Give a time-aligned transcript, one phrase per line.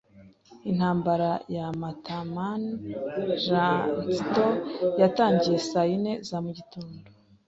[0.69, 2.63] Intambara ya Matamaan
[3.45, 4.47] Jacinto
[5.01, 7.05] yatangiye saa yine za mu gitondo.